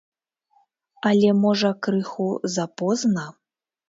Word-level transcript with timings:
Але 1.09 1.29
можа 1.41 1.71
крыху 1.87 2.27
запозна? 2.55 3.27